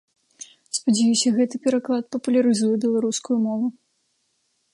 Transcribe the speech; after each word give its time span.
Спадзяюся, 0.77 1.33
гэты 1.37 1.55
пераклад 1.65 2.03
папулярызуе 2.15 2.73
беларускую 2.87 3.37
мову. 3.47 3.67